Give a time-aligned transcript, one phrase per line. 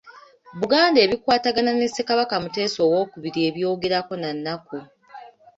[0.59, 4.77] Buganda ebikwatagana ne Ssekabaka Muteesa owookubiri ebyogerako na nnaku.